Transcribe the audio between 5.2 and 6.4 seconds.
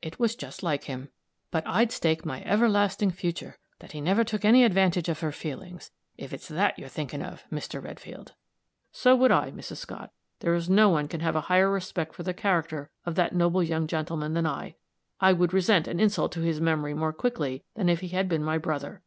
her feelings, if